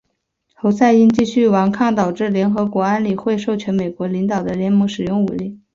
[0.55, 5.61] 侯赛因继续顽抗导致联合国安理会授权美国领导的联盟使用武力。